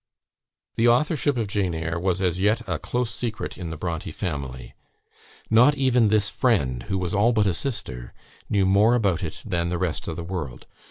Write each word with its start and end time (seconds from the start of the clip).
The 0.77 0.87
authorship 0.87 1.37
of 1.37 1.45
"Jane 1.45 1.75
Eyre" 1.75 1.99
was 1.99 2.23
as 2.23 2.39
yet 2.41 2.63
a 2.67 2.79
close 2.79 3.13
secret 3.13 3.55
in 3.55 3.69
the 3.69 3.77
Brontë 3.77 4.11
family; 4.15 4.73
not 5.51 5.75
even 5.75 6.07
this 6.07 6.27
friend, 6.27 6.81
who 6.89 6.97
was 6.97 7.13
all 7.13 7.33
but 7.33 7.45
a 7.45 7.53
sister 7.53 8.11
knew 8.49 8.65
more 8.65 8.95
about 8.95 9.21
it 9.21 9.43
than 9.45 9.69
the 9.69 9.77
rest 9.77 10.07
of 10.07 10.15
the 10.15 10.23
world. 10.23 10.65